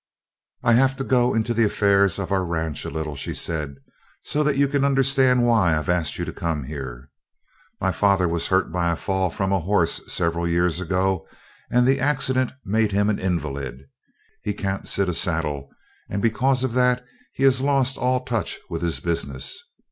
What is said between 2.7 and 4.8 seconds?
a little," she said, "so that you